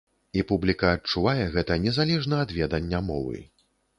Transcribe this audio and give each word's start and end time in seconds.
І 0.39 0.43
публіка 0.51 0.87
адчувае 0.97 1.43
гэта, 1.57 1.77
незалежна 1.85 2.41
ад 2.47 2.55
ведання 2.59 3.05
мовы. 3.13 3.37